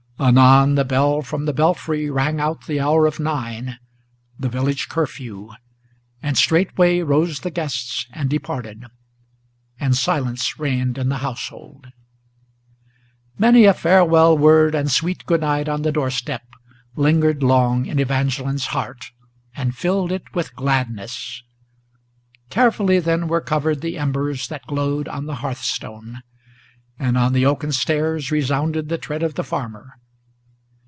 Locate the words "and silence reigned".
9.79-10.99